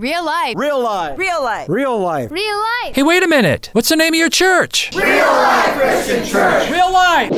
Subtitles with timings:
[0.00, 0.54] Real life.
[0.56, 1.18] Real life.
[1.18, 1.68] Real life.
[1.68, 2.30] Real life.
[2.30, 2.94] Real life.
[2.94, 3.68] Hey, wait a minute.
[3.74, 4.90] What's the name of your church?
[4.96, 6.70] Real Life Christian Church.
[6.70, 7.30] Real life.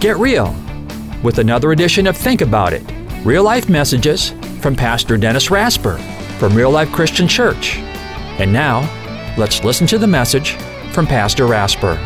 [0.00, 0.56] Get real
[1.22, 2.90] with another edition of Think About It
[3.22, 4.30] real life messages
[4.62, 5.98] from Pastor Dennis Rasper
[6.38, 7.76] from Real Life Christian Church.
[8.40, 8.80] And now,
[9.36, 10.52] let's listen to the message
[10.90, 11.98] from Pastor Rasper.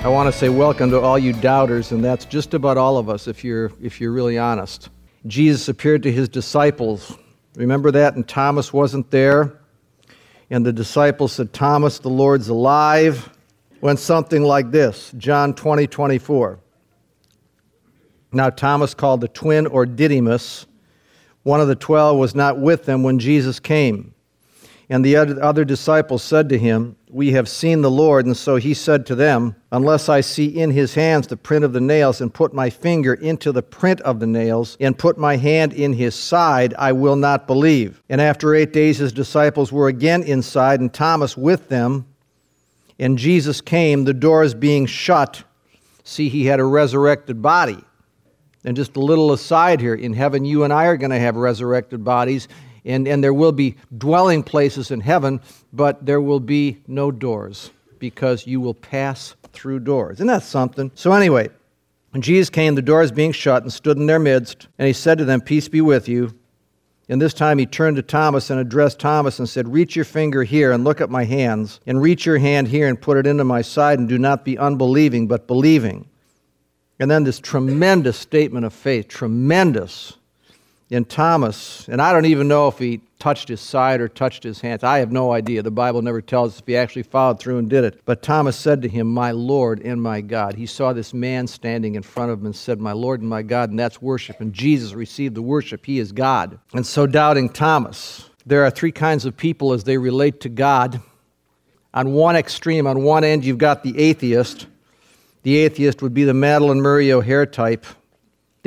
[0.00, 3.08] I want to say welcome to all you doubters, and that's just about all of
[3.08, 4.90] us if you're, if you're really honest.
[5.26, 7.18] Jesus appeared to his disciples.
[7.56, 8.14] Remember that?
[8.14, 9.58] And Thomas wasn't there.
[10.50, 13.28] And the disciples said, Thomas, the Lord's alive.
[13.80, 16.60] Went something like this John 20, 24.
[18.30, 20.66] Now, Thomas, called the twin or Didymus,
[21.42, 24.14] one of the twelve, was not with them when Jesus came.
[24.90, 28.24] And the other disciples said to him, We have seen the Lord.
[28.24, 31.74] And so he said to them, Unless I see in his hands the print of
[31.74, 35.36] the nails, and put my finger into the print of the nails, and put my
[35.36, 38.02] hand in his side, I will not believe.
[38.08, 42.06] And after eight days, his disciples were again inside, and Thomas with them.
[42.98, 45.44] And Jesus came, the doors being shut.
[46.02, 47.84] See, he had a resurrected body.
[48.64, 51.36] And just a little aside here in heaven, you and I are going to have
[51.36, 52.48] resurrected bodies,
[52.84, 55.40] and, and there will be dwelling places in heaven,
[55.72, 60.18] but there will be no doors because you will pass through doors.
[60.18, 60.90] Isn't that something?
[60.94, 61.48] So, anyway,
[62.10, 65.18] when Jesus came, the doors being shut, and stood in their midst, and he said
[65.18, 66.34] to them, Peace be with you.
[67.10, 70.44] And this time he turned to Thomas and addressed Thomas and said, Reach your finger
[70.44, 73.44] here and look at my hands, and reach your hand here and put it into
[73.44, 76.06] my side, and do not be unbelieving, but believing.
[77.00, 80.17] And then this tremendous statement of faith, tremendous
[80.90, 81.86] in Thomas.
[81.88, 84.84] And I don't even know if he touched his side or touched his hands.
[84.84, 85.62] I have no idea.
[85.62, 88.00] The Bible never tells us if he actually followed through and did it.
[88.04, 90.54] But Thomas said to him, My Lord and my God.
[90.54, 93.42] He saw this man standing in front of him and said, My Lord and my
[93.42, 94.40] God, and that's worship.
[94.40, 95.84] And Jesus received the worship.
[95.84, 96.58] He is God.
[96.72, 101.00] And so, doubting Thomas, there are three kinds of people as they relate to God.
[101.92, 104.66] On one extreme, on one end, you've got the atheist.
[105.42, 107.86] The atheist would be the Madalyn Murray O'Hair type.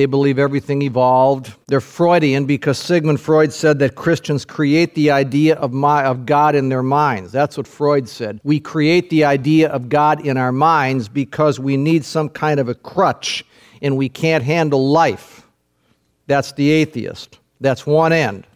[0.01, 1.53] They believe everything evolved.
[1.67, 6.55] They're Freudian because Sigmund Freud said that Christians create the idea of, my, of God
[6.55, 7.31] in their minds.
[7.31, 8.41] That's what Freud said.
[8.43, 12.67] We create the idea of God in our minds because we need some kind of
[12.67, 13.45] a crutch
[13.79, 15.45] and we can't handle life.
[16.25, 17.37] That's the atheist.
[17.59, 18.47] That's one end.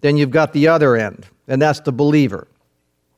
[0.00, 2.48] Then you've got the other end, and that's the believer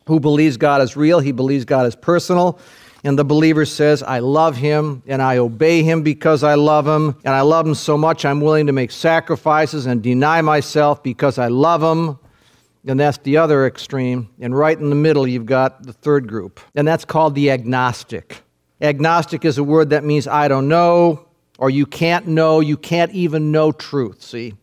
[0.08, 2.58] who believes God is real, he believes God is personal.
[3.04, 7.16] And the believer says, I love him and I obey him because I love him.
[7.24, 11.38] And I love him so much I'm willing to make sacrifices and deny myself because
[11.38, 12.18] I love him.
[12.86, 14.30] And that's the other extreme.
[14.40, 16.60] And right in the middle, you've got the third group.
[16.74, 18.42] And that's called the agnostic.
[18.80, 21.26] Agnostic is a word that means I don't know,
[21.58, 24.54] or you can't know, you can't even know truth, see?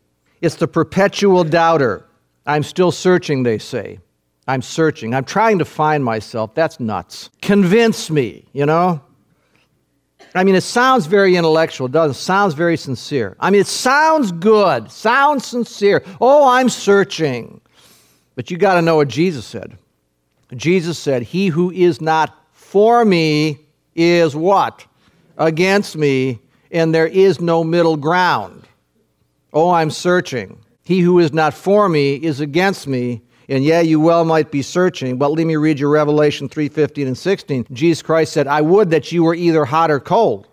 [0.41, 2.05] It's the perpetual doubter.
[2.45, 3.99] I'm still searching, they say.
[4.47, 5.13] I'm searching.
[5.15, 6.53] I'm trying to find myself.
[6.53, 7.29] That's nuts.
[7.41, 9.01] Convince me, you know?
[10.35, 12.19] I mean, it sounds very intellectual, it doesn't it?
[12.19, 13.37] Sounds very sincere.
[13.39, 16.03] I mean, it sounds good, sounds sincere.
[16.19, 17.61] Oh, I'm searching.
[18.35, 19.77] But you got to know what Jesus said.
[20.53, 23.59] Jesus said, He who is not for me
[23.95, 24.85] is what?
[25.37, 26.39] Against me,
[26.69, 28.67] and there is no middle ground.
[29.53, 30.59] Oh, I'm searching.
[30.83, 34.61] He who is not for me is against me, and yeah, you well might be
[34.61, 37.65] searching, but let me read you Revelation 3:15 and 16.
[37.71, 40.47] Jesus Christ said, "I would that you were either hot or cold.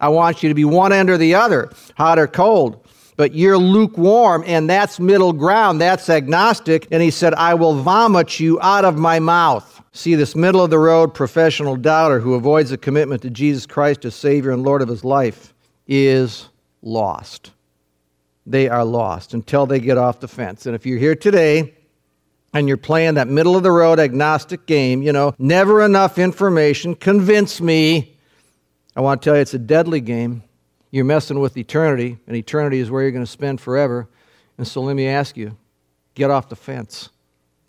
[0.00, 2.86] I want you to be one end or the other, hot or cold.
[3.16, 5.78] But you're lukewarm, and that's middle ground.
[5.78, 6.88] That's agnostic.
[6.90, 9.82] And he said, I will vomit you out of my mouth.
[9.92, 14.06] See, this middle of the road professional doubter who avoids a commitment to Jesus Christ
[14.06, 15.52] as Savior and Lord of his life
[15.86, 16.48] is
[16.80, 17.50] lost.
[18.46, 20.64] They are lost until they get off the fence.
[20.64, 21.74] And if you're here today
[22.52, 26.94] and you're playing that middle of the road agnostic game, you know, never enough information,
[26.94, 28.16] convince me.
[28.96, 30.42] I want to tell you it's a deadly game.
[30.90, 34.08] You're messing with eternity, and eternity is where you're going to spend forever.
[34.58, 35.56] And so let me ask you
[36.14, 37.10] get off the fence.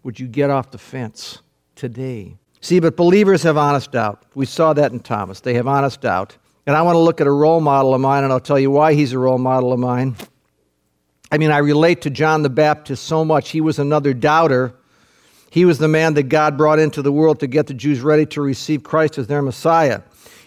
[0.04, 1.40] Would you get off the fence
[1.76, 2.38] today?
[2.60, 4.24] See, but believers have honest doubt.
[4.34, 5.40] We saw that in Thomas.
[5.42, 6.38] They have honest doubt.
[6.66, 8.72] And I want to look at a role model of mine, and I'll tell you
[8.72, 10.16] why he's a role model of mine.
[11.32, 13.52] I mean, I relate to John the Baptist so much.
[13.52, 14.74] He was another doubter.
[15.50, 18.26] He was the man that God brought into the world to get the Jews ready
[18.28, 20.02] to receive Christ as their Messiah.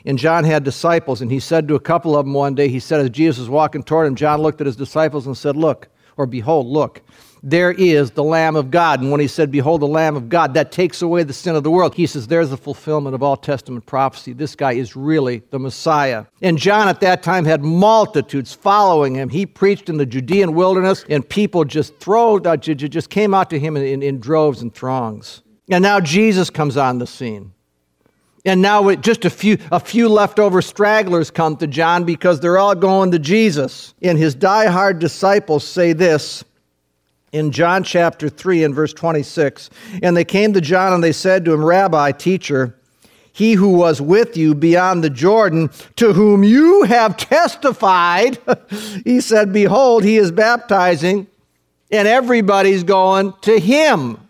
[0.05, 2.79] And John had disciples, and he said to a couple of them one day, he
[2.79, 5.89] said, as Jesus was walking toward him, John looked at his disciples and said, Look,
[6.19, 7.01] or behold, look,
[7.47, 9.03] there is the Lamb of God.
[9.03, 11.63] And when he said, Behold, the Lamb of God, that takes away the sin of
[11.63, 14.33] the world, he says, There's the fulfillment of all Testament prophecy.
[14.33, 16.25] This guy is really the Messiah.
[16.41, 19.29] And John at that time had multitudes following him.
[19.29, 23.59] He preached in the Judean wilderness, and people just throwed, uh, just came out to
[23.59, 25.43] him in, in, in droves and throngs.
[25.71, 27.53] And now Jesus comes on the scene.
[28.47, 32.75] And now just a few, a few leftover stragglers come to John because they're all
[32.75, 33.95] going to Jesus.
[34.03, 36.45] And his die-hard disciples say this
[37.35, 39.69] in John chapter 3 and verse 26.
[40.05, 42.79] And they came to John and they said to him, Rabbi, teacher,
[43.33, 48.39] he who was with you beyond the Jordan, to whom you have testified,
[49.05, 51.27] he said, Behold, he is baptizing,
[51.91, 54.29] and everybody's going to him.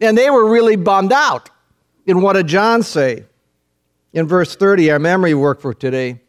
[0.00, 1.48] And they were really bummed out.
[2.08, 3.24] And what did John say?
[4.12, 6.20] In verse 30, our memory work for today.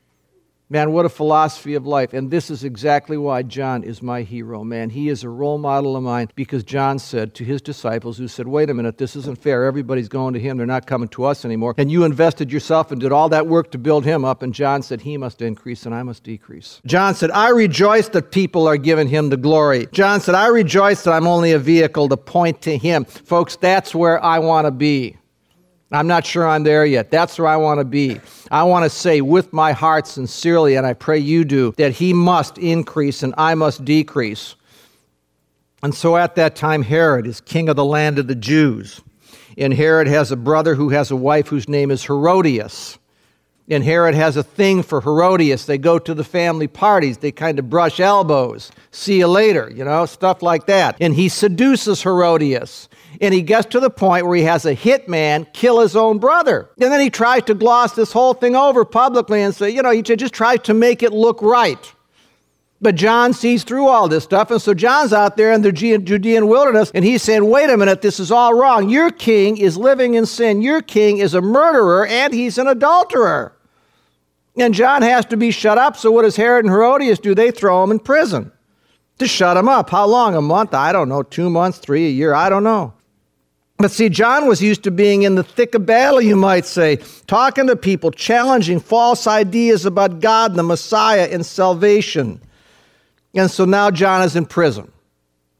[0.70, 2.12] Man, what a philosophy of life.
[2.12, 4.90] And this is exactly why John is my hero, man.
[4.90, 8.50] He is a role model of mine because John said to his disciples, who said,
[8.50, 9.64] Wait a minute, this isn't fair.
[9.64, 10.58] Everybody's going to him.
[10.58, 11.74] They're not coming to us anymore.
[11.78, 14.44] And you invested yourself and did all that work to build him up.
[14.44, 16.82] And John said, He must increase and I must decrease.
[16.86, 19.88] John said, I rejoice that people are giving him the glory.
[19.94, 23.06] John said, I rejoice that I'm only a vehicle to point to him.
[23.06, 25.16] Folks, that's where I want to be.
[25.92, 27.12] I'm not sure I'm there yet.
[27.12, 28.20] That's where I want to be.
[28.52, 32.14] I want to say with my heart sincerely, and I pray you do, that he
[32.14, 34.56] must increase and I must decrease.
[35.82, 39.02] And so at that time, Herod is king of the land of the Jews.
[39.58, 42.98] And Herod has a brother who has a wife whose name is Herodias.
[43.70, 45.66] And Herod has a thing for Herodias.
[45.66, 48.72] They go to the family parties, they kind of brush elbows.
[48.92, 50.96] See you later, you know, stuff like that.
[51.02, 52.88] And he seduces Herodias.
[53.20, 56.70] And he gets to the point where he has a hitman kill his own brother.
[56.80, 59.92] And then he tries to gloss this whole thing over publicly and say, you know,
[59.92, 61.94] he just tries to make it look right.
[62.80, 66.48] But John sees through all this stuff, and so John's out there in the Judean
[66.48, 68.88] wilderness, and he's saying, Wait a minute, this is all wrong.
[68.88, 70.62] Your king is living in sin.
[70.62, 73.57] Your king is a murderer, and he's an adulterer.
[74.58, 77.36] And John has to be shut up, so what does Herod and Herodias do?
[77.36, 78.52] They throw him in prison
[79.20, 79.90] to shut him up.
[79.90, 80.36] How long?
[80.36, 80.74] A month?
[80.74, 81.24] I don't know.
[81.24, 81.78] Two months?
[81.78, 82.08] Three?
[82.08, 82.34] A year?
[82.34, 82.94] I don't know.
[83.78, 86.98] But see, John was used to being in the thick of battle, you might say,
[87.28, 92.42] talking to people, challenging false ideas about God and the Messiah and salvation.
[93.36, 94.92] And so now John is in prison.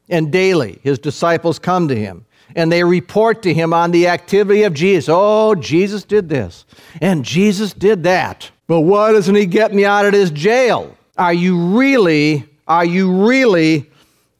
[0.08, 2.24] And daily, his disciples come to him
[2.56, 5.08] and they report to him on the activity of Jesus.
[5.08, 6.64] Oh, Jesus did this,
[7.00, 8.50] and Jesus did that.
[8.68, 10.96] But why doesn't he get me out of this jail?
[11.16, 13.90] Are you really, are you really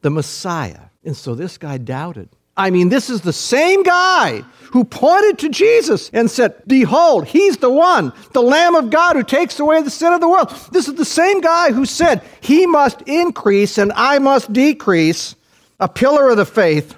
[0.01, 0.79] the Messiah?
[1.03, 2.29] And so this guy doubted.
[2.55, 7.57] I mean, this is the same guy who pointed to Jesus and said, Behold, he's
[7.57, 10.49] the one, the Lamb of God who takes away the sin of the world.
[10.71, 15.35] This is the same guy who said, He must increase and I must decrease,
[15.79, 16.95] a pillar of the faith.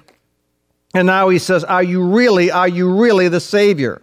[0.94, 4.01] And now he says, Are you really, are you really the Savior?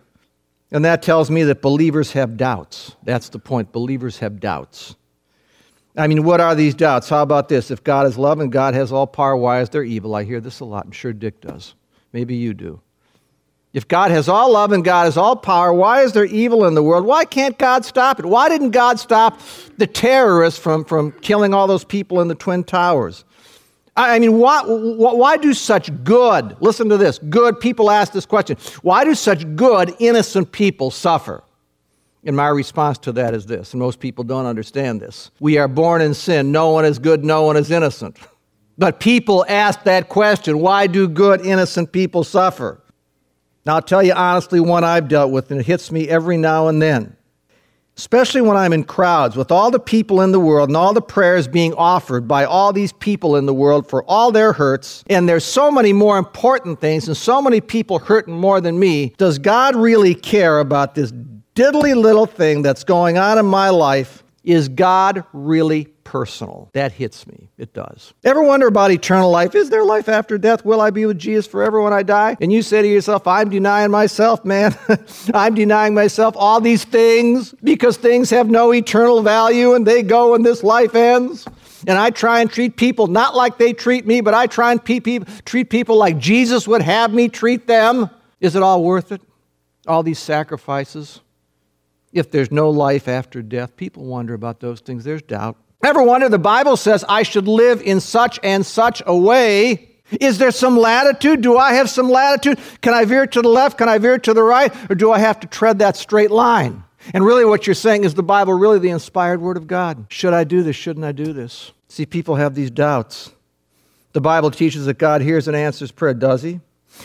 [0.71, 2.95] And that tells me that believers have doubts.
[3.03, 3.71] That's the point.
[3.71, 4.95] Believers have doubts.
[5.97, 7.09] I mean, what are these doubts?
[7.09, 7.71] How about this?
[7.71, 10.15] If God is love and God has all power, why is there evil?
[10.15, 10.85] I hear this a lot.
[10.85, 11.73] I'm sure Dick does.
[12.13, 12.81] Maybe you do.
[13.73, 16.73] If God has all love and God has all power, why is there evil in
[16.73, 17.05] the world?
[17.05, 18.25] Why can't God stop it?
[18.25, 19.39] Why didn't God stop
[19.77, 23.25] the terrorists from, from killing all those people in the Twin Towers?
[23.95, 28.57] I mean, why, why do such good, listen to this, good people ask this question,
[28.81, 31.43] why do such good, innocent people suffer?
[32.23, 35.31] And my response to that is this, and most people don't understand this.
[35.39, 36.51] We are born in sin.
[36.51, 38.17] No one is good, no one is innocent.
[38.77, 42.81] But people ask that question why do good, innocent people suffer?
[43.65, 46.67] Now, I'll tell you honestly one I've dealt with, and it hits me every now
[46.67, 47.15] and then.
[47.99, 51.01] Especially when I'm in crowds with all the people in the world and all the
[51.01, 55.27] prayers being offered by all these people in the world for all their hurts, and
[55.27, 59.13] there's so many more important things and so many people hurting more than me.
[59.17, 61.11] Does God really care about this
[61.55, 66.69] diddly little thing that's going on in my life, is God really personal?
[66.73, 67.49] That hits me.
[67.57, 68.13] It does.
[68.23, 69.55] Ever wonder about eternal life?
[69.55, 70.65] Is there life after death?
[70.65, 72.35] Will I be with Jesus forever when I die?
[72.41, 74.75] And you say to yourself, I'm denying myself, man.
[75.33, 80.31] I'm denying myself all these things because things have no eternal value and they go
[80.31, 81.47] when this life ends.
[81.87, 84.83] And I try and treat people not like they treat me, but I try and
[84.83, 88.09] treat people like Jesus would have me treat them.
[88.41, 89.21] Is it all worth it?
[89.89, 91.21] all these sacrifices,
[92.13, 95.03] if there's no life after death, people wonder about those things.
[95.03, 95.57] There's doubt.
[95.83, 99.89] Ever wonder the Bible says I should live in such and such a way?
[100.19, 101.41] Is there some latitude?
[101.41, 102.59] Do I have some latitude?
[102.81, 103.77] Can I veer to the left?
[103.77, 104.73] Can I veer to the right?
[104.89, 106.83] Or do I have to tread that straight line?
[107.13, 110.05] And really, what you're saying is the Bible really the inspired Word of God?
[110.09, 110.75] Should I do this?
[110.75, 111.71] Shouldn't I do this?
[111.87, 113.31] See, people have these doubts.
[114.13, 116.59] The Bible teaches that God hears and answers prayer, does He?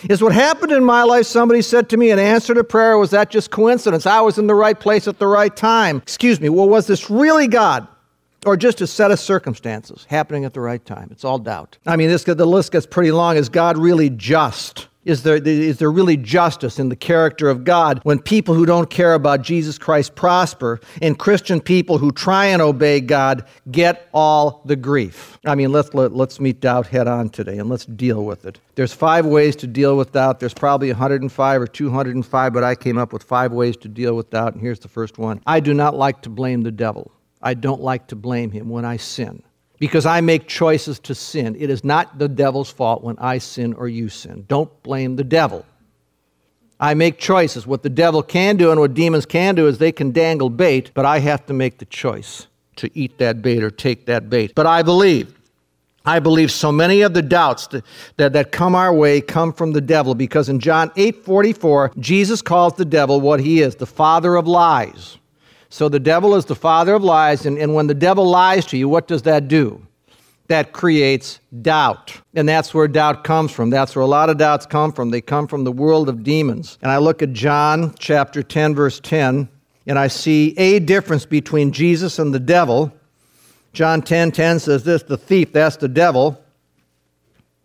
[0.09, 2.99] Is what happened in my life somebody said to me an answer to prayer?
[2.99, 4.07] Was that just coincidence?
[4.07, 5.99] I was in the right place at the right time.
[5.99, 7.87] Excuse me, well, was this really God?
[8.45, 11.09] Or just a set of circumstances happening at the right time?
[11.11, 11.79] It's all doubt.
[11.87, 13.37] I mean, this, the list gets pretty long.
[13.37, 14.89] Is God really just?
[15.05, 18.89] Is there, is there really justice in the character of God when people who don't
[18.89, 24.63] care about Jesus Christ prosper and Christian people who try and obey God get all
[24.65, 25.39] the grief?
[25.45, 28.59] I mean, let's, let, let's meet doubt head on today and let's deal with it.
[28.77, 30.41] There's five ways to deal with doubt.
[30.41, 34.31] There's probably 105 or 205, but I came up with five ways to deal with
[34.31, 37.13] doubt, and here's the first one I do not like to blame the devil.
[37.45, 39.43] I don't like to blame him when I sin
[39.79, 41.57] because I make choices to sin.
[41.59, 44.47] It is not the devil's fault when I sin or you sin.
[44.49, 45.65] Don't blame the devil.
[46.81, 47.67] I make choices.
[47.67, 50.91] What the devil can do and what demons can do is they can dangle bait,
[50.95, 52.47] but I have to make the choice
[52.77, 54.55] to eat that bait or take that bait.
[54.55, 55.39] But I believe.
[56.07, 57.85] I believe so many of the doubts that,
[58.19, 62.43] that, that come our way come from the devil because in John 8 44, Jesus
[62.43, 65.17] calls the devil what he is, the father of lies.
[65.75, 68.76] So the devil is the father of lies, and, and when the devil lies to
[68.76, 69.85] you, what does that do?
[70.47, 72.16] That creates doubt.
[72.33, 73.71] And that's where doubt comes from.
[73.71, 75.11] That's where a lot of doubts come from.
[75.11, 76.78] They come from the world of demons.
[76.81, 79.49] And I look at John chapter 10, verse 10,
[79.88, 82.93] and I see a difference between Jesus and the devil.
[83.73, 86.40] John 10 10 says this the thief, that's the devil,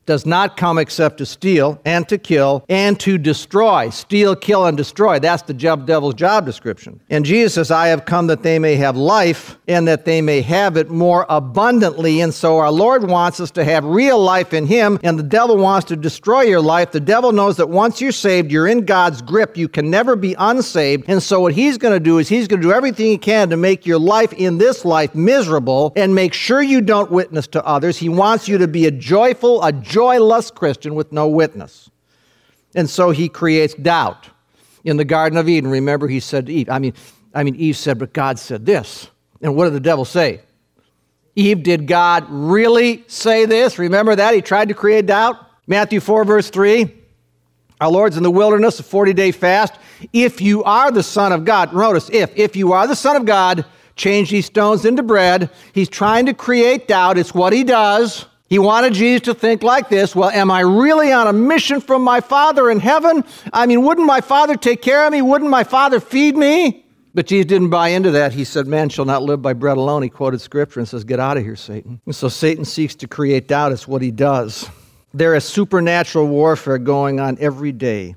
[0.09, 3.91] does not come except to steal and to kill and to destroy.
[3.91, 5.19] Steal, kill, and destroy.
[5.19, 6.99] That's the devil's job description.
[7.11, 10.41] And Jesus says, I have come that they may have life and that they may
[10.41, 12.21] have it more abundantly.
[12.21, 15.57] And so our Lord wants us to have real life in Him, and the devil
[15.57, 16.91] wants to destroy your life.
[16.91, 19.57] The devil knows that once you're saved, you're in God's grip.
[19.57, 21.05] You can never be unsaved.
[21.07, 23.51] And so what he's going to do is he's going to do everything he can
[23.51, 27.63] to make your life in this life miserable and make sure you don't witness to
[27.63, 27.99] others.
[27.99, 31.89] He wants you to be a joyful, a joyful, joyless Christian with no witness.
[32.73, 34.29] And so he creates doubt.
[34.85, 36.93] In the Garden of Eden, remember he said to Eve, I mean,
[37.33, 39.09] I mean, Eve said, but God said this.
[39.41, 40.39] And what did the devil say?
[41.35, 43.77] Eve, did God really say this?
[43.77, 44.33] Remember that?
[44.33, 45.35] He tried to create doubt.
[45.67, 46.89] Matthew 4, verse 3.
[47.81, 49.73] Our Lord's in the wilderness, a 40 day fast.
[50.13, 53.25] If you are the Son of God, notice, if, if you are the Son of
[53.25, 53.65] God,
[53.97, 55.49] change these stones into bread.
[55.73, 57.17] He's trying to create doubt.
[57.17, 58.25] It's what he does.
[58.49, 62.01] He wanted Jesus to think like this Well, am I really on a mission from
[62.01, 63.23] my Father in heaven?
[63.53, 65.21] I mean, wouldn't my Father take care of me?
[65.21, 66.85] Wouldn't my Father feed me?
[67.13, 68.33] But Jesus didn't buy into that.
[68.33, 70.03] He said, Man shall not live by bread alone.
[70.03, 72.01] He quoted scripture and says, Get out of here, Satan.
[72.05, 73.71] And so Satan seeks to create doubt.
[73.71, 74.67] It's what he does.
[75.13, 78.15] There is supernatural warfare going on every day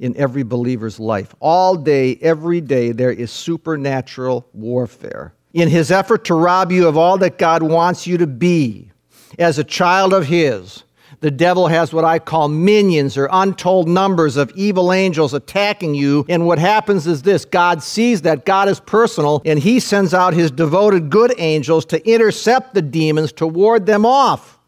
[0.00, 1.34] in every believer's life.
[1.40, 5.34] All day, every day, there is supernatural warfare.
[5.54, 8.90] In his effort to rob you of all that God wants you to be,
[9.38, 10.84] as a child of His.
[11.20, 16.26] The devil has what I call minions or untold numbers of evil angels attacking you.
[16.28, 20.34] And what happens is this God sees that God is personal and he sends out
[20.34, 24.58] his devoted good angels to intercept the demons to ward them off.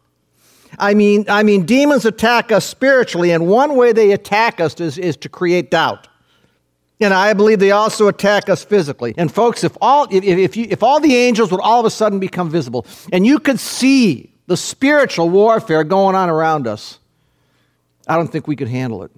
[0.77, 4.97] I mean, I mean, demons attack us spiritually, and one way they attack us is,
[4.97, 6.07] is to create doubt.
[7.01, 9.13] And I believe they also attack us physically.
[9.17, 11.89] And folks, if all if, if, you, if all the angels would all of a
[11.89, 16.97] sudden become visible, and you could see the spiritual warfare going on around us,
[18.07, 19.11] I don't think we could handle it.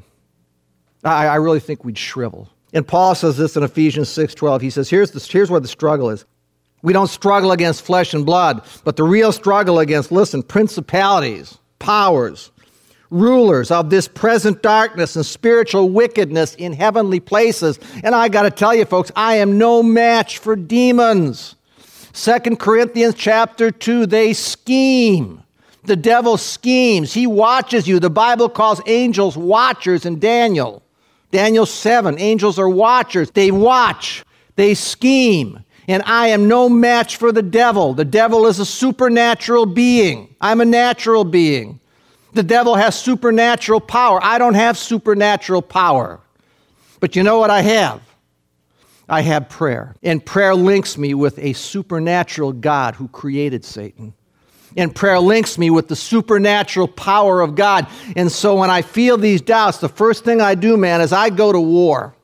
[1.06, 2.50] I, I really think we'd shrivel.
[2.74, 4.60] And Paul says this in Ephesians 6:12.
[4.62, 6.26] He says, here's, the, here's where the struggle is.
[6.82, 12.52] We don't struggle against flesh and blood, but the real struggle against, listen, principalities, powers,
[13.10, 17.80] rulers of this present darkness and spiritual wickedness in heavenly places.
[18.04, 21.56] And I got to tell you, folks, I am no match for demons.
[22.14, 25.44] Second Corinthians chapter 2, they scheme.
[25.84, 27.14] The devil schemes.
[27.14, 28.00] He watches you.
[28.00, 30.84] The Bible calls angels watchers in Daniel.
[31.32, 33.32] Daniel 7, angels are watchers.
[33.32, 34.24] They watch,
[34.56, 35.64] they scheme.
[35.88, 37.94] And I am no match for the devil.
[37.94, 40.36] The devil is a supernatural being.
[40.40, 41.80] I'm a natural being.
[42.34, 44.20] The devil has supernatural power.
[44.24, 46.20] I don't have supernatural power.
[47.00, 48.02] But you know what I have?
[49.12, 49.96] I have prayer.
[50.02, 54.14] And prayer links me with a supernatural God who created Satan.
[54.78, 57.88] And prayer links me with the supernatural power of God.
[58.16, 61.30] And so when I feel these doubts, the first thing I do, man, is I
[61.30, 62.16] go to war.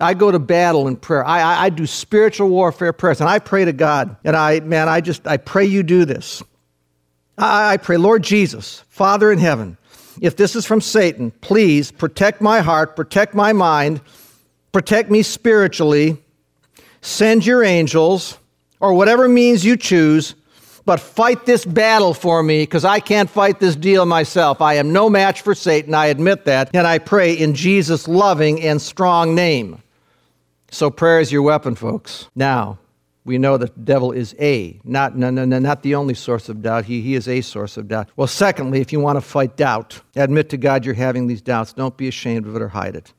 [0.00, 1.24] I go to battle in prayer.
[1.24, 4.16] I, I, I, do spiritual warfare prayers, and I pray to God.
[4.24, 6.42] And I, man, I just, I pray you do this.
[7.36, 9.76] I, I pray, Lord Jesus, Father in heaven,
[10.20, 14.00] if this is from Satan, please protect my heart, protect my mind,
[14.72, 16.21] protect me spiritually.
[17.02, 18.38] Send your angels,
[18.80, 20.34] or whatever means you choose,
[20.84, 24.60] but fight this battle for me because I can't fight this deal myself.
[24.60, 25.94] I am no match for Satan.
[25.94, 26.70] I admit that.
[26.74, 29.82] And I pray in Jesus' loving and strong name.
[30.70, 32.28] So prayer is your weapon, folks.
[32.34, 32.78] Now,
[33.24, 36.48] we know that the devil is a, not, no, no, no, not the only source
[36.48, 36.86] of doubt.
[36.86, 38.08] He, he is a source of doubt.
[38.16, 41.72] Well, secondly, if you want to fight doubt, admit to God you're having these doubts.
[41.72, 43.12] Don't be ashamed of it or hide it.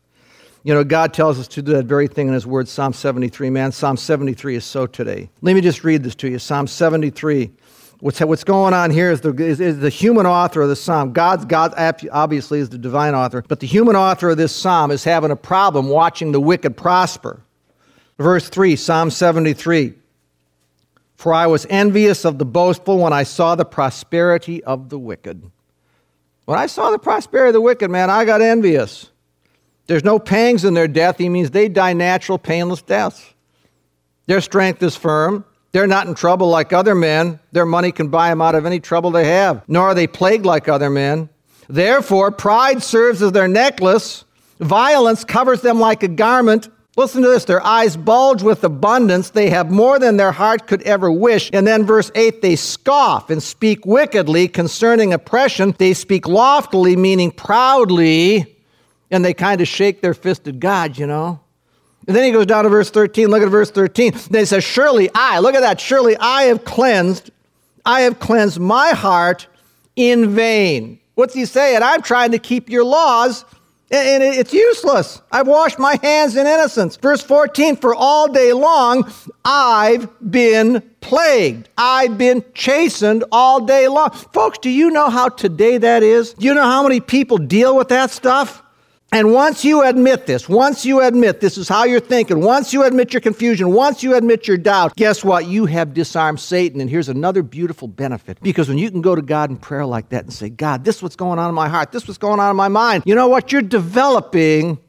[0.64, 3.50] You know, God tells us to do that very thing in His Word, Psalm 73.
[3.50, 5.30] Man, Psalm 73 is so today.
[5.42, 6.40] Let me just read this to you.
[6.40, 7.52] Psalm 73.
[8.00, 11.14] What's, what's going on here is the, is, is the human author of the psalm.
[11.14, 11.74] God's God
[12.12, 15.36] obviously is the divine author, but the human author of this psalm is having a
[15.36, 17.42] problem watching the wicked prosper.
[18.18, 19.94] Verse 3, Psalm 73.
[21.16, 25.50] For I was envious of the boastful when I saw the prosperity of the wicked.
[26.46, 29.10] When I saw the prosperity of the wicked, man, I got envious.
[29.88, 31.18] There's no pangs in their death.
[31.18, 33.34] He means they die natural, painless deaths.
[34.28, 35.46] Their strength is firm.
[35.74, 37.40] They're not in trouble like other men.
[37.52, 40.46] Their money can buy them out of any trouble they have, nor are they plagued
[40.46, 41.30] like other men.
[41.68, 44.26] Therefore, pride serves as their necklace,
[44.60, 46.70] violence covers them like a garment.
[46.96, 49.32] Listen to this their eyes bulge with abundance.
[49.32, 51.50] They have more than their heart could ever wish.
[51.52, 55.74] And then, verse 8, they scoff and speak wickedly concerning oppression.
[55.80, 58.53] They speak loftily, meaning proudly,
[59.14, 61.40] and they kind of shake their fist at God, you know.
[62.08, 63.28] And then he goes down to verse 13.
[63.28, 64.12] Look at verse 13.
[64.32, 67.30] Then he says, Surely I, look at that, surely I have cleansed,
[67.86, 69.48] I have cleansed my heart
[69.96, 71.00] in vain.
[71.14, 71.84] What's he saying?
[71.84, 73.46] I'm trying to keep your laws,
[73.92, 75.22] and it's useless.
[75.32, 76.96] I've washed my hands in innocence.
[76.96, 79.14] Verse 14, for all day long
[79.46, 81.70] I've been plagued.
[81.78, 84.10] I've been chastened all day long.
[84.10, 86.34] Folks, do you know how today that is?
[86.34, 88.63] Do you know how many people deal with that stuff?
[89.14, 92.84] And once you admit this, once you admit this is how you're thinking, once you
[92.84, 95.46] admit your confusion, once you admit your doubt, guess what?
[95.46, 96.82] You have disarmed Satan.
[96.82, 98.40] And here's another beautiful benefit.
[98.42, 100.96] Because when you can go to God in prayer like that and say, God, this
[100.96, 103.04] is what's going on in my heart, this is what's going on in my mind,
[103.06, 103.52] you know what?
[103.52, 104.80] You're developing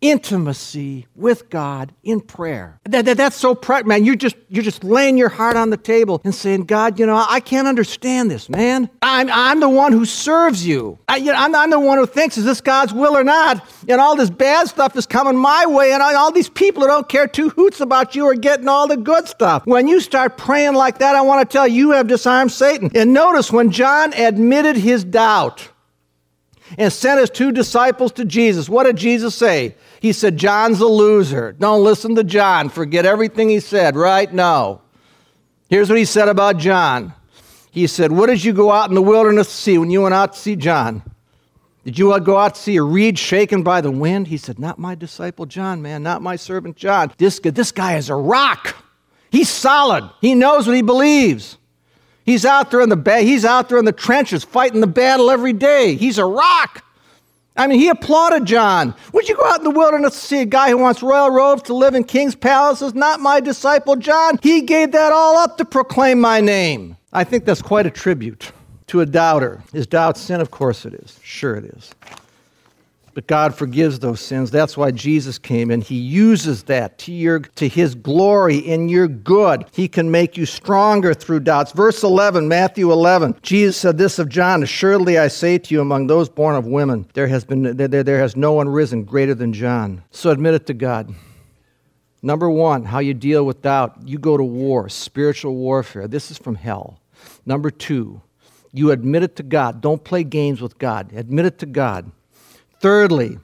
[0.00, 2.78] intimacy with God in prayer.
[2.84, 4.04] That, that, that's so practical, man.
[4.04, 7.24] You're just, you're just laying your heart on the table and saying, God, you know,
[7.28, 8.88] I can't understand this, man.
[9.02, 10.98] I'm, I'm the one who serves you.
[11.08, 13.66] I, you know, I'm, I'm the one who thinks, is this God's will or not?
[13.88, 17.08] And all this bad stuff is coming my way, and all these people who don't
[17.08, 19.66] care two hoots about you are getting all the good stuff.
[19.66, 22.90] When you start praying like that, I want to tell you, you have disarmed Satan.
[22.94, 25.70] And notice when John admitted his doubt,
[26.76, 28.68] and sent his two disciples to Jesus.
[28.68, 29.74] What did Jesus say?
[30.00, 31.52] He said, John's a loser.
[31.52, 32.68] Don't listen to John.
[32.68, 34.32] Forget everything he said, right?
[34.32, 34.80] No.
[35.68, 37.12] Here's what he said about John.
[37.70, 40.14] He said, What did you go out in the wilderness to see when you went
[40.14, 41.02] out to see John?
[41.84, 44.28] Did you go out to see a reed shaken by the wind?
[44.28, 47.12] He said, Not my disciple John, man, not my servant John.
[47.18, 48.76] This, this guy is a rock.
[49.30, 50.08] He's solid.
[50.20, 51.58] He knows what he believes.
[52.24, 55.30] He's out there in the ba- he's out there in the trenches fighting the battle
[55.30, 55.94] every day.
[55.94, 56.84] He's a rock.
[57.58, 58.94] I mean, he applauded John.
[59.12, 61.62] Would you go out in the wilderness to see a guy who wants royal robes
[61.64, 62.94] to live in king's palaces?
[62.94, 64.38] Not my disciple John.
[64.42, 66.96] He gave that all up to proclaim my name.
[67.12, 68.52] I think that's quite a tribute
[68.86, 69.62] to a doubter.
[69.72, 70.40] Is doubt sin?
[70.40, 71.18] Of course it is.
[71.22, 71.90] Sure it is.
[73.18, 74.52] But God forgives those sins.
[74.52, 79.08] That's why Jesus came and he uses that to your to his glory in your
[79.08, 79.64] good.
[79.72, 81.72] He can make you stronger through doubts.
[81.72, 83.34] Verse 11, Matthew 11.
[83.42, 87.06] Jesus said this of John, "Assuredly I say to you among those born of women,
[87.14, 90.66] there has been there, there has no one risen greater than John." So admit it
[90.66, 91.12] to God.
[92.22, 93.96] Number 1, how you deal with doubt.
[94.06, 96.06] You go to war, spiritual warfare.
[96.06, 97.00] This is from hell.
[97.44, 98.20] Number 2,
[98.72, 99.80] you admit it to God.
[99.80, 101.10] Don't play games with God.
[101.16, 102.12] Admit it to God.
[102.80, 103.38] Thirdly,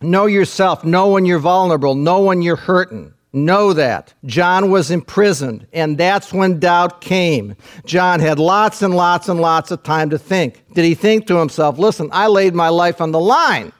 [0.00, 0.84] know yourself.
[0.84, 1.94] Know when you're vulnerable.
[1.94, 3.12] Know when you're hurting.
[3.32, 4.14] Know that.
[4.24, 7.56] John was imprisoned, and that's when doubt came.
[7.84, 10.64] John had lots and lots and lots of time to think.
[10.72, 13.72] Did he think to himself, listen, I laid my life on the line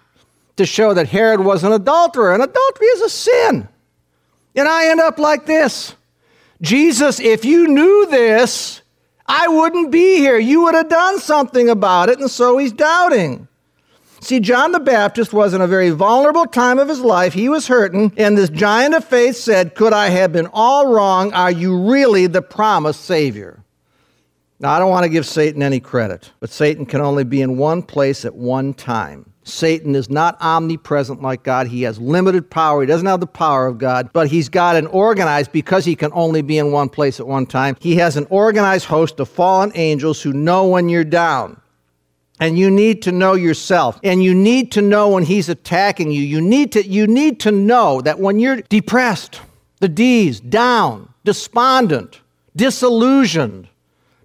[0.56, 3.68] to show that Herod was an adulterer, and adultery is a sin.
[4.54, 5.94] And I end up like this.
[6.60, 8.82] Jesus, if you knew this,
[9.26, 10.38] I wouldn't be here.
[10.38, 12.18] You would have done something about it.
[12.18, 13.47] And so he's doubting.
[14.20, 17.32] See, John the Baptist was in a very vulnerable time of his life.
[17.32, 21.32] He was hurting, and this giant of faith said, Could I have been all wrong?
[21.32, 23.62] Are you really the promised Savior?
[24.60, 27.58] Now, I don't want to give Satan any credit, but Satan can only be in
[27.58, 29.32] one place at one time.
[29.44, 31.68] Satan is not omnipresent like God.
[31.68, 32.80] He has limited power.
[32.80, 36.10] He doesn't have the power of God, but he's got an organized, because he can
[36.12, 39.70] only be in one place at one time, he has an organized host of fallen
[39.76, 41.60] angels who know when you're down.
[42.40, 43.98] And you need to know yourself.
[44.04, 46.22] And you need to know when he's attacking you.
[46.22, 49.40] You need to, you need to know that when you're depressed,
[49.80, 52.20] the D's, down, despondent,
[52.54, 53.68] disillusioned,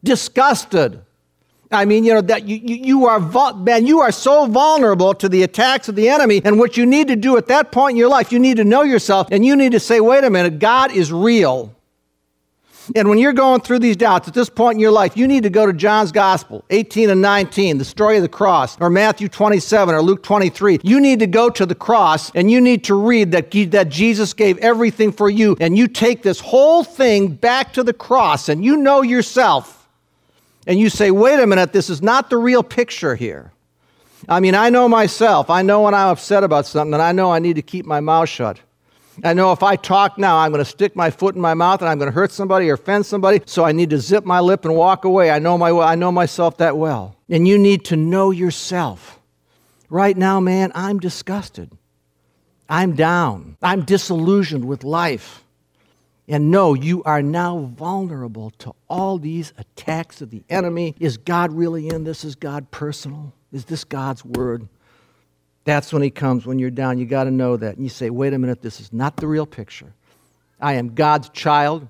[0.03, 1.01] disgusted,
[1.73, 3.19] I mean, you know, that you, you you are,
[3.55, 6.41] man, you are so vulnerable to the attacks of the enemy.
[6.45, 8.63] And what you need to do at that point in your life, you need to
[8.63, 11.73] know yourself and you need to say, wait a minute, God is real.
[12.95, 15.43] And when you're going through these doubts at this point in your life, you need
[15.43, 19.27] to go to John's Gospel, 18 and 19, the story of the cross, or Matthew
[19.27, 20.79] 27 or Luke 23.
[20.83, 24.33] You need to go to the cross and you need to read that, that Jesus
[24.33, 25.55] gave everything for you.
[25.59, 29.87] And you take this whole thing back to the cross and you know yourself
[30.65, 33.51] and you say, wait a minute, this is not the real picture here.
[34.29, 35.49] I mean, I know myself.
[35.49, 37.99] I know when I'm upset about something, and I know I need to keep my
[37.99, 38.59] mouth shut.
[39.23, 41.81] I know if I talk now, I'm going to stick my foot in my mouth
[41.81, 44.39] and I'm going to hurt somebody or offend somebody, so I need to zip my
[44.39, 45.29] lip and walk away.
[45.29, 47.15] I know, my, I know myself that well.
[47.29, 49.19] And you need to know yourself.
[49.89, 51.71] Right now, man, I'm disgusted.
[52.67, 53.57] I'm down.
[53.61, 55.43] I'm disillusioned with life.
[56.27, 60.95] And no, you are now vulnerable to all these attacks of the enemy.
[60.99, 62.23] Is God really in this?
[62.23, 63.33] Is God personal?
[63.51, 64.67] Is this God's word?
[65.65, 66.97] That's when he comes when you're down.
[66.97, 67.75] You got to know that.
[67.75, 69.93] And you say, wait a minute, this is not the real picture.
[70.59, 71.87] I am God's child.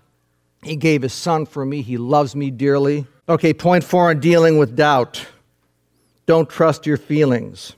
[0.63, 1.81] He gave his son for me.
[1.81, 3.05] He loves me dearly.
[3.27, 5.25] Okay, point four in dealing with doubt
[6.25, 7.73] don't trust your feelings.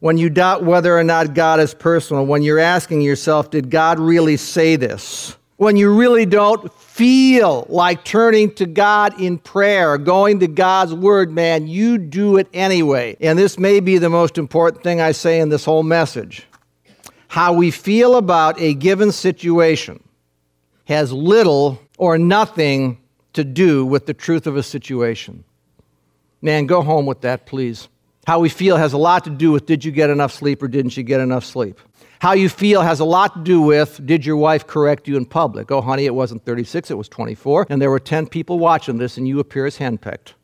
[0.00, 3.98] When you doubt whether or not God is personal, when you're asking yourself, did God
[3.98, 5.36] really say this?
[5.58, 11.32] When you really don't feel like turning to God in prayer, going to God's Word,
[11.32, 13.16] man, you do it anyway.
[13.20, 16.46] And this may be the most important thing I say in this whole message.
[17.26, 20.02] How we feel about a given situation
[20.84, 22.98] has little or nothing
[23.32, 25.42] to do with the truth of a situation.
[26.40, 27.88] Man, go home with that, please.
[28.28, 30.68] How we feel has a lot to do with did you get enough sleep or
[30.68, 31.80] didn't you get enough sleep?
[32.20, 35.24] How you feel has a lot to do with did your wife correct you in
[35.24, 35.70] public?
[35.70, 39.16] Oh, honey, it wasn't 36, it was 24, and there were 10 people watching this,
[39.16, 40.34] and you appear as henpecked.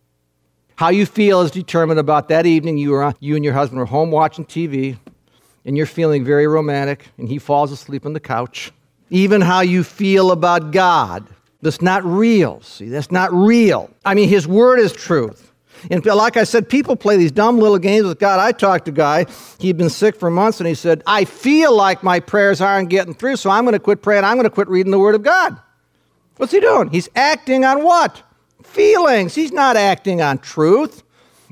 [0.77, 3.87] How you feel is determined about that evening you, were, you and your husband were
[3.87, 4.99] home watching TV,
[5.65, 8.71] and you're feeling very romantic, and he falls asleep on the couch.
[9.11, 11.27] Even how you feel about God,
[11.61, 12.61] that's not real.
[12.61, 13.91] See, that's not real.
[14.05, 15.53] I mean, his word is truth.
[15.91, 18.41] And like I said, people play these dumb little games with God.
[18.41, 19.27] I talked to a guy,
[19.59, 23.15] he'd been sick for months, and he said, I feel like my prayers aren't getting
[23.15, 24.25] through, so I'm going to quit praying.
[24.25, 25.59] I'm going to quit reading the Word of God.
[26.37, 26.91] What's he doing?
[26.91, 28.23] He's acting on what?
[28.63, 29.35] Feelings.
[29.35, 31.03] He's not acting on truth.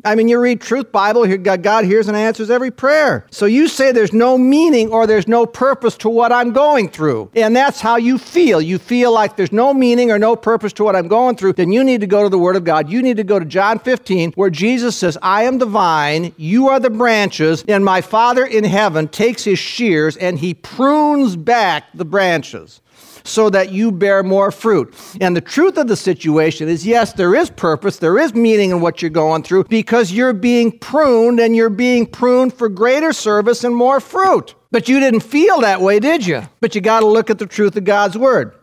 [0.05, 3.25] I mean, you read Truth Bible, God hears and answers every prayer.
[3.31, 7.31] So you say there's no meaning or there's no purpose to what I'm going through.
[7.37, 8.61] And that's how you feel.
[8.61, 11.53] You feel like there's no meaning or no purpose to what I'm going through.
[11.53, 12.91] Then you need to go to the Word of God.
[12.91, 16.69] You need to go to John 15, where Jesus says, I am the vine, you
[16.69, 21.85] are the branches, and my Father in heaven takes his shears and he prunes back
[21.95, 22.81] the branches
[23.25, 24.95] so that you bear more fruit.
[25.21, 28.81] And the truth of the situation is yes, there is purpose, there is meaning in
[28.81, 33.65] what you're going through because you're being pruned and you're being pruned for greater service
[33.65, 34.55] and more fruit.
[34.71, 36.43] But you didn't feel that way, did you?
[36.61, 38.55] But you got to look at the truth of God's word.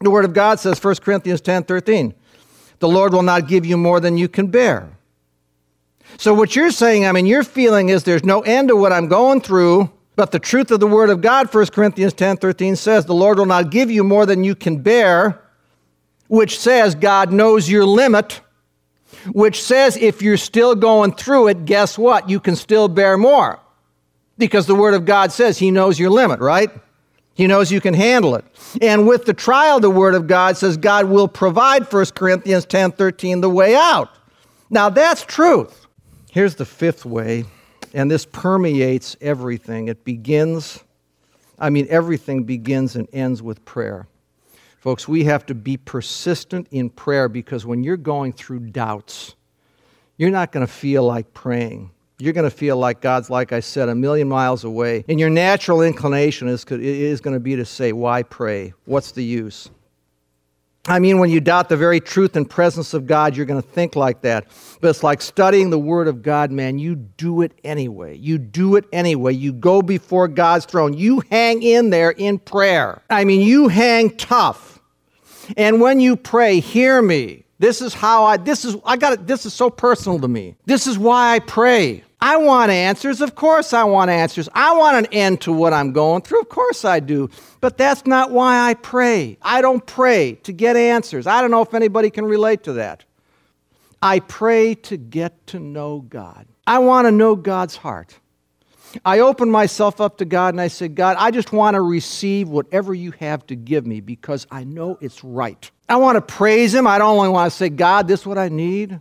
[0.00, 2.14] The word of God says 1 Corinthians 10 13,
[2.78, 4.90] the Lord will not give you more than you can bear.
[6.16, 9.08] So, what you're saying, I mean, your feeling is there's no end to what I'm
[9.08, 9.90] going through.
[10.18, 13.38] But the truth of the Word of God, 1 Corinthians 10 13 says, the Lord
[13.38, 15.40] will not give you more than you can bear,
[16.26, 18.40] which says God knows your limit,
[19.30, 22.28] which says if you're still going through it, guess what?
[22.28, 23.60] You can still bear more.
[24.38, 26.70] Because the Word of God says He knows your limit, right?
[27.34, 28.44] He knows you can handle it.
[28.82, 32.90] And with the trial, the Word of God says God will provide, 1 Corinthians 10
[32.90, 34.10] 13, the way out.
[34.68, 35.86] Now that's truth.
[36.32, 37.44] Here's the fifth way
[37.94, 39.88] and this permeates everything.
[39.88, 40.82] It begins,
[41.58, 44.06] I mean, everything begins and ends with prayer.
[44.78, 49.34] Folks, we have to be persistent in prayer because when you're going through doubts,
[50.16, 51.90] you're not going to feel like praying.
[52.18, 55.04] You're going to feel like God's, like I said, a million miles away.
[55.08, 58.74] And your natural inclination is, is going to be to say, Why pray?
[58.86, 59.70] What's the use?
[60.88, 63.68] I mean, when you doubt the very truth and presence of God, you're going to
[63.68, 64.46] think like that.
[64.80, 66.78] But it's like studying the Word of God, man.
[66.78, 68.16] You do it anyway.
[68.16, 69.34] You do it anyway.
[69.34, 70.94] You go before God's throne.
[70.94, 73.02] You hang in there in prayer.
[73.10, 74.80] I mean, you hang tough.
[75.56, 77.44] And when you pray, hear me.
[77.58, 80.54] This is how I, this is, I got it, this is so personal to me.
[80.64, 82.04] This is why I pray.
[82.20, 83.20] I want answers.
[83.20, 84.48] Of course, I want answers.
[84.52, 86.40] I want an end to what I'm going through.
[86.40, 87.30] Of course, I do.
[87.60, 89.38] But that's not why I pray.
[89.40, 91.26] I don't pray to get answers.
[91.26, 93.04] I don't know if anybody can relate to that.
[94.02, 96.46] I pray to get to know God.
[96.66, 98.18] I want to know God's heart.
[99.04, 102.48] I open myself up to God and I say, God, I just want to receive
[102.48, 105.70] whatever you have to give me because I know it's right.
[105.88, 106.86] I want to praise Him.
[106.86, 108.98] I don't only want to say, God, this is what I need.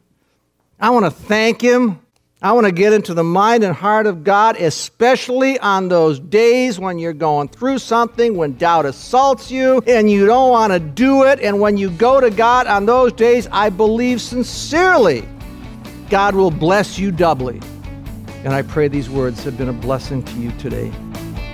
[0.80, 2.00] I want to thank Him.
[2.40, 6.78] I want to get into the mind and heart of God, especially on those days
[6.78, 11.24] when you're going through something, when doubt assaults you and you don't want to do
[11.24, 11.40] it.
[11.40, 15.28] And when you go to God on those days, I believe sincerely
[16.12, 17.60] God will bless you doubly.
[18.44, 20.92] And I pray these words have been a blessing to you today.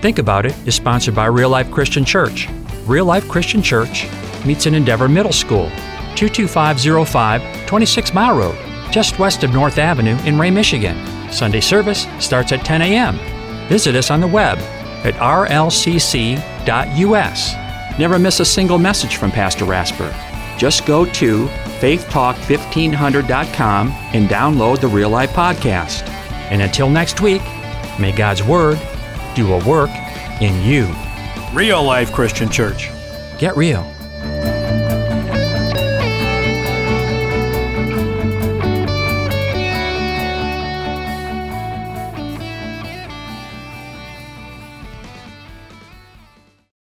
[0.02, 2.50] Think About It is sponsored by Real Life Christian Church.
[2.86, 4.06] Real Life Christian Church
[4.46, 5.70] meets in Endeavor Middle School,
[6.18, 10.96] 22505 26 Mile Road just west of North Avenue in Ray, Michigan.
[11.32, 13.18] Sunday service starts at 10 a.m.
[13.68, 14.60] Visit us on the web
[15.04, 16.40] at rlcc.us.
[18.00, 20.16] Never miss a single message from Pastor Rasper.
[20.58, 21.48] Just go to
[21.80, 26.08] faithtalk1500.com and download the Real Life Podcast.
[26.52, 27.42] And until next week,
[28.00, 28.80] may God's Word
[29.36, 29.90] do a work
[30.40, 30.88] in you.
[31.52, 32.90] Real Life Christian Church.
[33.40, 33.93] Get real.